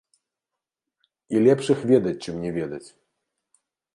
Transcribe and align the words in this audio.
І 1.35 1.43
лепш 1.47 1.69
іх 1.75 1.79
ведаць, 1.91 2.15
чым 2.25 2.35
не 2.45 2.51
ведаць. 2.57 2.83